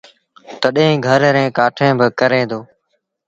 تڏهيݩ 0.61 1.01
گھر 1.07 1.21
ريٚݩ 1.35 1.55
ڪآٺيٚن 1.57 1.93
با 1.99 2.07
ڪري 2.19 2.41
دو 2.49 2.59